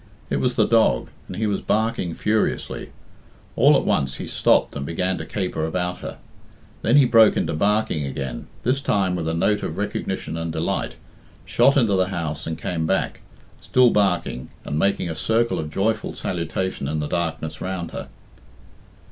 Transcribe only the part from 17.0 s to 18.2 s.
darkness round her.